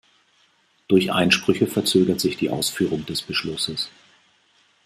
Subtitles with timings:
[0.87, 3.91] Durch Einsprüche verzögert sich die Ausführung des Beschlusses.